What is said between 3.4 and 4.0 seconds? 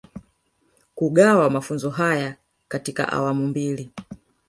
mbili